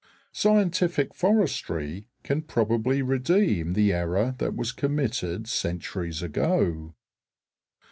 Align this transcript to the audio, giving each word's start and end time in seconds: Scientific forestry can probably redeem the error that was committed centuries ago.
Scientific 0.31 1.13
forestry 1.13 2.07
can 2.23 2.41
probably 2.41 3.03
redeem 3.03 3.73
the 3.73 3.93
error 3.93 4.33
that 4.39 4.55
was 4.55 4.71
committed 4.71 5.45
centuries 5.47 6.23
ago. 6.23 6.95